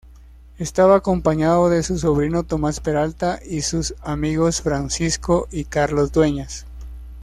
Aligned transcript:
Estaba 0.57 0.95
acompañado 0.95 1.69
de 1.69 1.83
su 1.83 1.99
sobrino 1.99 2.41
Tomás 2.41 2.79
Peralta 2.79 3.39
y 3.45 3.61
sus 3.61 3.93
amigos 4.01 4.59
Francisco 4.63 5.47
y 5.51 5.65
Carlos 5.65 6.11
Dueñas. 6.11 6.65